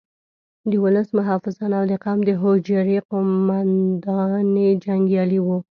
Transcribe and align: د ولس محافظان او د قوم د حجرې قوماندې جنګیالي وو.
د 0.69 0.71
ولس 0.83 1.07
محافظان 1.17 1.71
او 1.79 1.83
د 1.91 1.93
قوم 2.03 2.19
د 2.25 2.29
حجرې 2.41 2.97
قوماندې 3.11 4.67
جنګیالي 4.83 5.39
وو. 5.41 5.57